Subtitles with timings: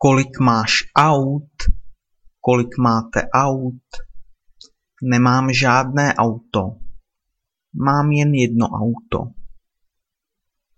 [0.00, 1.50] Kolik máš aut?
[2.40, 3.82] Kolik máte aut?
[5.02, 6.78] Nemám žádné auto.
[7.74, 9.34] Mám jen jedno auto.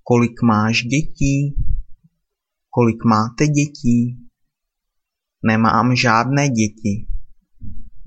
[0.03, 1.55] Kolik máš dětí?
[2.71, 4.17] Kolik máte dětí?
[5.47, 7.07] Nemám žádné děti.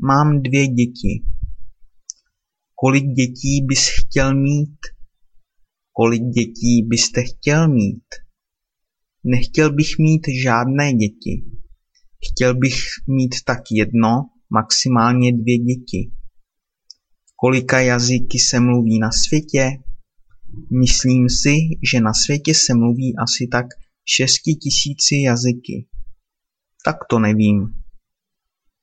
[0.02, 1.25] Mám dvě děti.
[2.75, 4.80] Kolik dětí bys chtěl mít?
[5.91, 8.23] Kolik dětí byste chtěl mít?
[9.24, 11.44] Nechtěl bych mít žádné děti.
[12.32, 12.76] Chtěl bych
[13.07, 16.11] mít tak jedno, maximálně dvě děti.
[17.36, 19.70] Kolika jazyky se mluví na světě?
[20.82, 21.56] Myslím si,
[21.92, 23.66] že na světě se mluví asi tak
[24.06, 25.88] šesti tisíci jazyky.
[26.86, 27.74] Tak to nevím.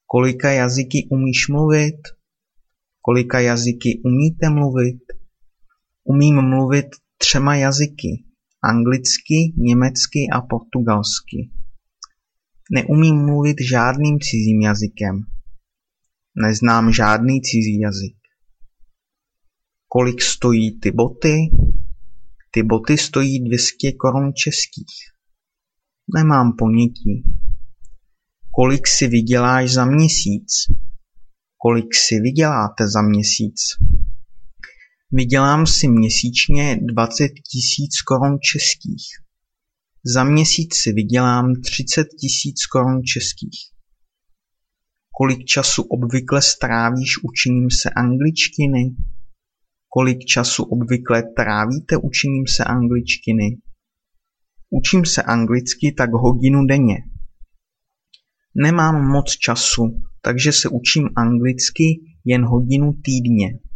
[0.06, 2.00] Kolika jazyky umíš mluvit?
[3.00, 5.00] Kolika jazyky umíte mluvit?
[6.04, 6.86] Umím mluvit
[7.18, 8.24] třema jazyky.
[8.64, 11.50] Anglicky, německy a portugalsky.
[12.72, 15.20] Neumím mluvit žádným cizím jazykem.
[16.36, 18.16] Neznám žádný cizí jazyk.
[19.88, 21.36] Kolik stojí ty boty?
[22.50, 24.94] Ty boty stojí 200 korun českých.
[26.14, 27.24] Nemám ponětí.
[28.54, 30.52] Kolik si vyděláš za měsíc?
[31.56, 33.60] Kolik si vyděláte za měsíc?
[35.12, 39.06] Vydělám si měsíčně 20 tisíc korun českých.
[40.14, 43.60] Za měsíc si vydělám 30 tisíc korun českých.
[45.10, 48.94] Kolik času obvykle strávíš učením se angličtiny?
[49.88, 53.56] Kolik času obvykle trávíte učením se angličtiny?
[54.70, 56.96] Učím se anglicky tak hodinu denně.
[58.54, 61.84] Nemám moc času, takže se učím anglicky
[62.24, 63.69] jen hodinu týdně.